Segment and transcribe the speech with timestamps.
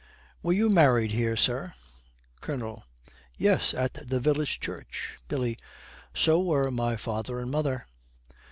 [0.41, 1.75] 'Were you married here, sir?'
[2.41, 2.83] COLONEL.
[3.37, 5.59] 'Yes, at the village church.' BILLY.
[6.15, 7.85] 'So were my father and mother.'